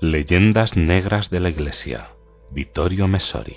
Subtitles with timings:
[0.00, 2.10] Leyendas Negras de la Iglesia.
[2.52, 3.56] Vittorio Messori.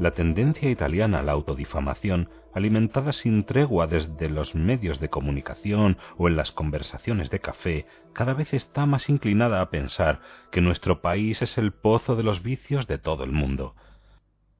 [0.00, 6.28] La tendencia italiana a la autodifamación, alimentada sin tregua desde los medios de comunicación o
[6.28, 7.84] en las conversaciones de café,
[8.14, 12.42] cada vez está más inclinada a pensar que nuestro país es el pozo de los
[12.42, 13.74] vicios de todo el mundo.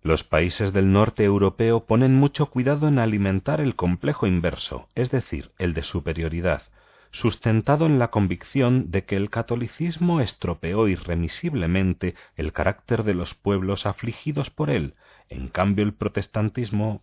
[0.02, 5.50] Los países del norte europeo ponen mucho cuidado en alimentar el complejo inverso, es decir,
[5.56, 6.64] el de superioridad,
[7.18, 13.86] sustentado en la convicción de que el catolicismo estropeó irremisiblemente el carácter de los pueblos
[13.86, 14.94] afligidos por él,
[15.28, 17.02] en cambio el protestantismo.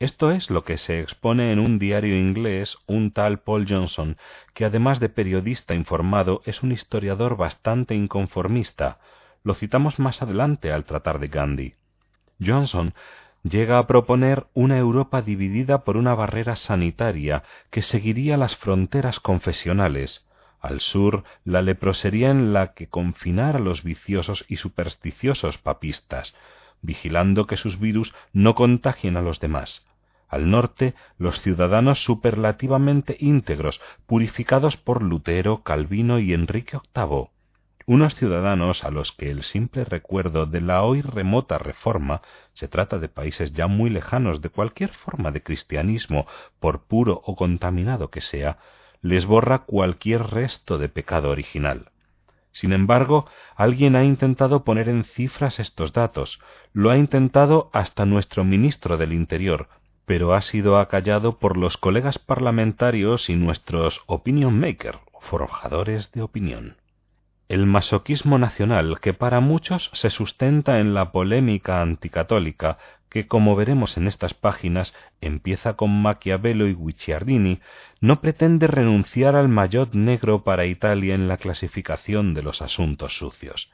[0.00, 4.16] Esto es lo que se expone en un diario inglés un tal Paul Johnson,
[4.52, 8.98] que además de periodista informado es un historiador bastante inconformista.
[9.44, 11.74] Lo citamos más adelante al tratar de Gandhi.
[12.44, 12.94] Johnson
[13.42, 20.26] llega a proponer una Europa dividida por una barrera sanitaria que seguiría las fronteras confesionales,
[20.60, 26.34] al sur la leprosería en la que confinar a los viciosos y supersticiosos papistas,
[26.82, 29.84] vigilando que sus virus no contagien a los demás.
[30.28, 37.28] Al norte, los ciudadanos superlativamente íntegros, purificados por Lutero, Calvino y Enrique VIII,
[37.88, 42.20] unos ciudadanos a los que el simple recuerdo de la hoy remota reforma
[42.52, 46.26] se trata de países ya muy lejanos de cualquier forma de cristianismo,
[46.60, 48.58] por puro o contaminado que sea,
[49.00, 51.90] les borra cualquier resto de pecado original.
[52.52, 53.24] Sin embargo,
[53.56, 56.40] alguien ha intentado poner en cifras estos datos,
[56.74, 59.70] lo ha intentado hasta nuestro ministro del Interior,
[60.04, 66.76] pero ha sido acallado por los colegas parlamentarios y nuestros opinion maker, forjadores de opinión
[67.48, 73.96] el masoquismo nacional que para muchos se sustenta en la polémica anticatólica que, como veremos
[73.96, 77.60] en estas páginas, empieza con Maquiavelo y Guicciardini,
[78.00, 83.70] no pretende renunciar al maillot negro para Italia en la clasificación de los asuntos sucios.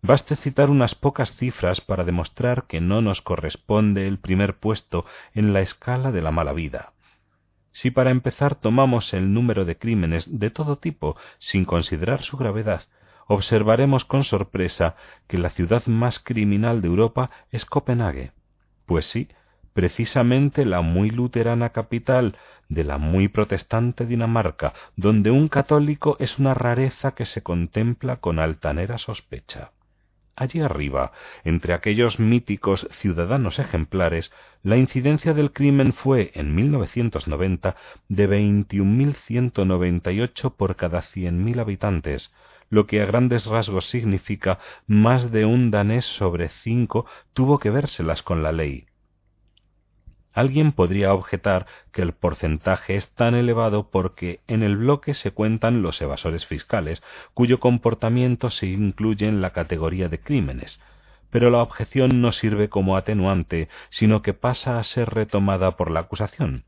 [0.00, 5.04] Baste citar unas pocas cifras para demostrar que no nos corresponde el primer puesto
[5.34, 6.92] en la escala de la mala vida.
[7.74, 12.84] Si para empezar tomamos el número de crímenes de todo tipo sin considerar su gravedad,
[13.26, 14.94] observaremos con sorpresa
[15.26, 18.30] que la ciudad más criminal de Europa es Copenhague.
[18.86, 19.26] Pues sí,
[19.72, 22.36] precisamente la muy luterana capital
[22.68, 28.38] de la muy protestante Dinamarca, donde un católico es una rareza que se contempla con
[28.38, 29.72] altanera sospecha.
[30.36, 31.12] Allí arriba,
[31.44, 37.76] entre aquellos míticos ciudadanos ejemplares, la incidencia del crimen fue, en 1990,
[38.08, 42.32] de 21.198 por cada 100.000 habitantes,
[42.68, 48.22] lo que a grandes rasgos significa más de un danés sobre cinco tuvo que vérselas
[48.22, 48.86] con la ley.
[50.34, 55.80] Alguien podría objetar que el porcentaje es tan elevado porque en el bloque se cuentan
[55.80, 57.02] los evasores fiscales,
[57.34, 60.80] cuyo comportamiento se incluye en la categoría de crímenes,
[61.30, 66.00] pero la objeción no sirve como atenuante, sino que pasa a ser retomada por la
[66.00, 66.64] acusación.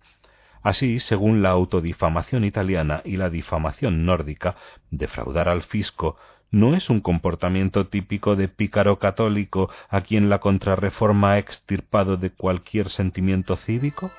[0.62, 4.56] Así, según la autodifamación italiana y la difamación nórdica,
[4.91, 6.16] defraudar al fisco
[6.51, 12.31] ¿No es un comportamiento típico de pícaro católico a quien la contrarreforma ha extirpado de
[12.31, 14.12] cualquier sentimiento cívico?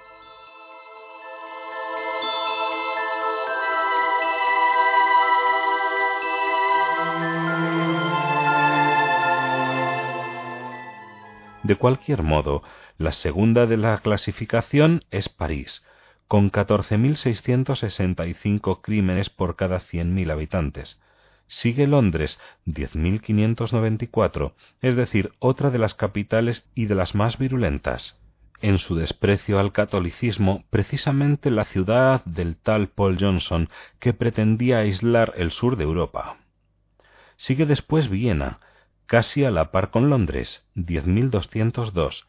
[11.64, 12.62] De cualquier modo,
[12.98, 15.84] la segunda de la clasificación es París,
[16.28, 21.00] con 14.665 crímenes por cada 100.000 habitantes,
[21.48, 28.18] Sigue Londres, 10.594, es decir, otra de las capitales y de las más virulentas.
[28.60, 33.70] En su desprecio al catolicismo, precisamente la ciudad del tal Paul Johnson,
[34.00, 36.38] que pretendía aislar el sur de Europa.
[37.38, 38.60] Sigue después Viena,
[39.06, 42.26] casi a la par con Londres, 10.202.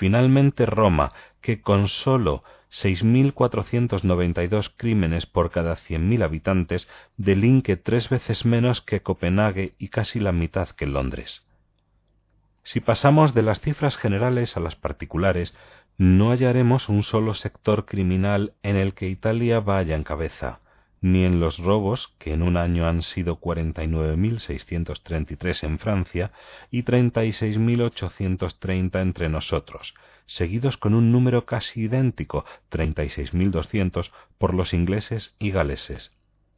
[0.00, 1.12] Finalmente Roma,
[1.42, 6.88] que con sólo 6.492 crímenes por cada 100.000 habitantes
[7.18, 11.44] delinque tres veces menos que Copenhague y casi la mitad que Londres.
[12.62, 15.54] Si pasamos de las cifras generales a las particulares,
[15.98, 20.60] no hallaremos un solo sector criminal en el que Italia vaya en cabeza,
[21.00, 26.32] ni en los robos, que en un año han sido 49.633 en Francia
[26.70, 29.94] y 36.830 entre nosotros,
[30.26, 36.12] seguidos con un número casi idéntico, 36.200, por los ingleses y galeses.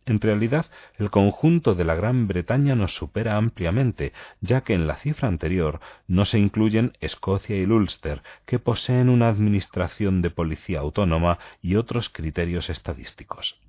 [0.05, 0.67] En realidad,
[0.99, 5.79] el conjunto de la Gran Bretaña nos supera ampliamente, ya que en la cifra anterior
[6.09, 12.09] no se incluyen Escocia y Ulster, que poseen una administración de policía autónoma y otros
[12.09, 13.61] criterios estadísticos.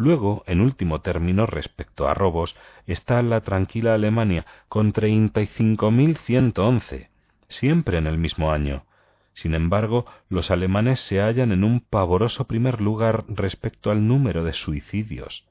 [0.00, 2.56] Luego, en último término, respecto a robos,
[2.86, 7.08] está la tranquila Alemania con 35.111,
[7.50, 8.86] siempre en el mismo año.
[9.34, 14.54] Sin embargo, los alemanes se hallan en un pavoroso primer lugar respecto al número de
[14.54, 15.44] suicidios.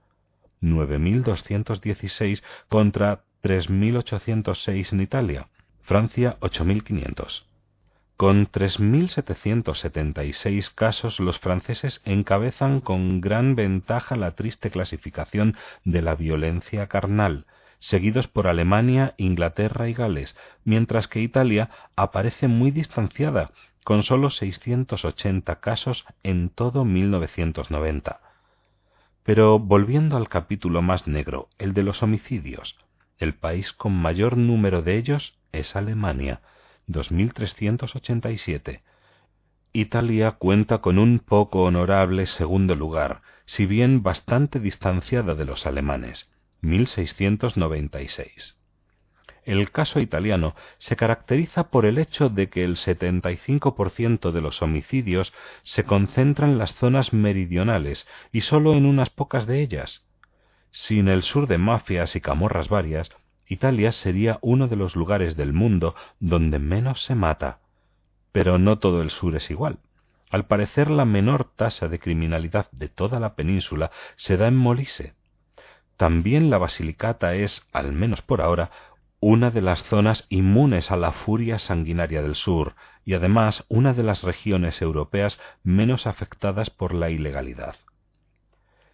[0.64, 5.48] 9.216 contra 3.806 en Italia,
[5.84, 7.49] Francia 8.500.
[8.20, 15.56] Con 3.776 casos, los franceses encabezan con gran ventaja la triste clasificación
[15.86, 17.46] de la violencia carnal,
[17.80, 20.36] seguidos por Alemania, Inglaterra y Gales,
[20.66, 23.52] mientras que Italia aparece muy distanciada,
[23.86, 28.20] con sólo 680 casos en todo 1990.
[29.24, 32.76] Pero volviendo al capítulo más negro, el de los homicidios,
[33.18, 36.42] el país con mayor número de ellos es Alemania,
[36.90, 38.82] 2387.
[39.72, 46.30] Italia cuenta con un poco honorable segundo lugar, si bien bastante distanciada de los alemanes,
[46.62, 48.58] 1696.
[49.46, 55.34] El caso italiano se caracteriza por el hecho de que el 75% de los homicidios
[55.64, 60.04] se concentra en las zonas meridionales y sólo en unas pocas de ellas.
[60.72, 63.10] Sin el sur de mafias y camorras varias,
[63.50, 67.58] Italia sería uno de los lugares del mundo donde menos se mata.
[68.32, 69.80] Pero no todo el sur es igual.
[70.30, 75.16] Al parecer la menor tasa de criminalidad de toda la península se da en Molise.
[75.98, 78.70] También la Basilicata es, al menos por ahora,
[79.20, 84.04] una de las zonas inmunes a la furia sanguinaria del sur y además una de
[84.04, 87.76] las regiones europeas menos afectadas por la ilegalidad.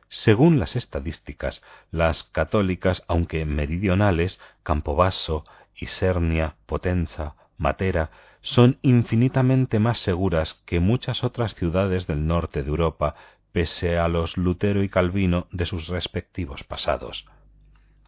[0.10, 8.12] Según las estadísticas, las católicas, aunque meridionales, Campobasso, Isernia, Potenza, Matera,
[8.42, 13.16] son infinitamente más seguras que muchas otras ciudades del norte de Europa,
[13.52, 17.25] pese a los Lutero y Calvino de sus respectivos pasados.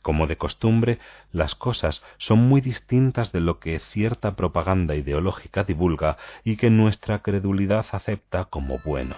[0.02, 1.00] Como de costumbre,
[1.32, 7.20] las cosas son muy distintas de lo que cierta propaganda ideológica divulga y que nuestra
[7.24, 9.16] credulidad acepta como bueno.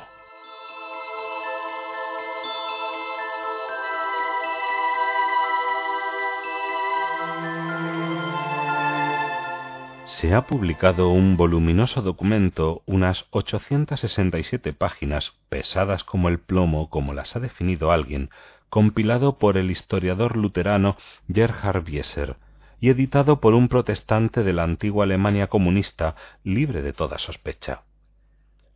[10.19, 17.37] Se ha publicado un voluminoso documento, unas 867 páginas, pesadas como el plomo, como las
[17.37, 18.29] ha definido alguien,
[18.67, 20.97] compilado por el historiador luterano
[21.33, 22.35] Gerhard Wieser
[22.81, 27.83] y editado por un protestante de la antigua Alemania comunista libre de toda sospecha.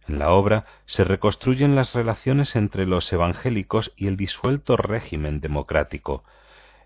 [0.08, 6.24] En la obra se reconstruyen las relaciones entre los evangélicos y el disuelto régimen democrático.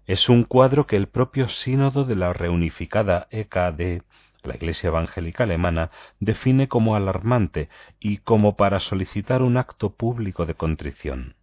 [0.08, 4.02] Es un cuadro que el propio sínodo de la reunificada EKD
[4.48, 10.56] la Iglesia Evangélica Alemana define como alarmante y como para solicitar un acto público de
[10.56, 11.36] contrición.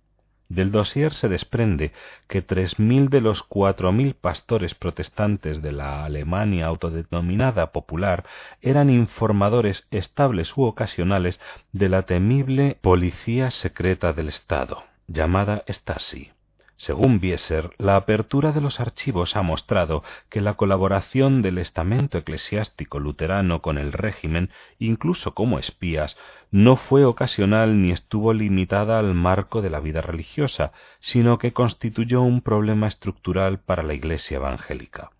[0.49, 1.93] Del dossier se desprende
[2.29, 8.25] que tres mil de los cuatro mil pastores protestantes de la Alemania autodenominada popular
[8.61, 11.41] eran informadores estables u ocasionales
[11.73, 16.33] de la temible policía secreta del Estado, llamada Stasi.
[16.77, 22.99] Según Bieser, la apertura de los archivos ha mostrado que la colaboración del estamento eclesiástico
[22.99, 26.17] luterano con el régimen, incluso como espías,
[26.51, 32.23] no fue ocasional ni estuvo limitada al marco de la vida religiosa, sino que constituyó
[32.23, 35.11] un problema estructural para la Iglesia evangélica.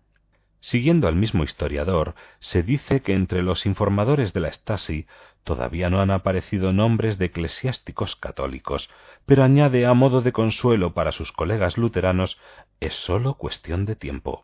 [0.59, 5.05] Siguiendo al mismo historiador, se dice que entre los informadores de la Stasi
[5.45, 8.89] todavía no han aparecido nombres de eclesiásticos católicos,
[9.25, 12.37] pero añade a modo de consuelo para sus colegas luteranos
[12.81, 14.43] es sólo cuestión de tiempo.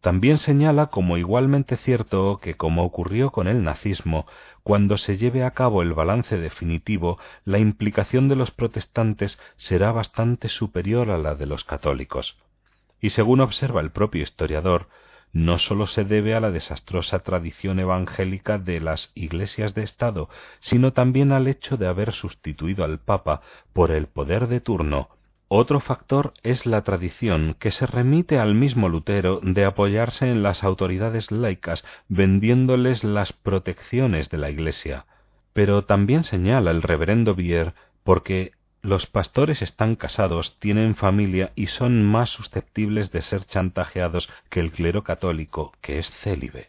[0.00, 4.26] También señala como igualmente cierto que, como ocurrió con el nazismo,
[4.62, 10.48] cuando se lleve a cabo el balance definitivo, la implicación de los protestantes será bastante
[10.48, 12.36] superior a la de los católicos.
[13.00, 14.88] Y según observa el propio historiador,
[15.32, 20.28] no sólo se debe a la desastrosa tradición evangélica de las iglesias de Estado,
[20.60, 25.08] sino también al hecho de haber sustituido al Papa por el poder de turno.
[25.52, 30.62] Otro factor es la tradición que se remite al mismo Lutero de apoyarse en las
[30.62, 35.06] autoridades laicas vendiéndoles las protecciones de la Iglesia.
[35.52, 42.02] Pero también señala el reverendo Bier porque los pastores están casados, tienen familia y son
[42.02, 46.68] más susceptibles de ser chantajeados que el clero católico, que es célibe.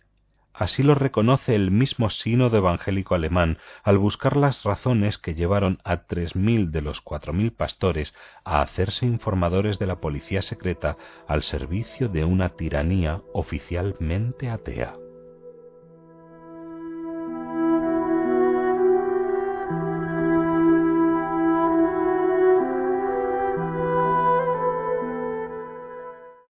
[0.53, 6.03] Así lo reconoce el mismo sínodo evangélico alemán al buscar las razones que llevaron a
[6.03, 8.13] tres mil de los cuatro mil pastores
[8.43, 14.93] a hacerse informadores de la policía secreta al servicio de una tiranía oficialmente atea.